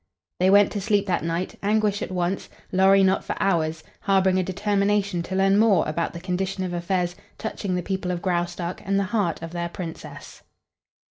[0.39, 4.43] They went to sleep that night, Anguish at once, Lorry not for hours, harboring a
[4.43, 8.97] determination to learn more about the condition of affairs touching the people of Graustark and
[8.99, 10.41] the heart of their Princess.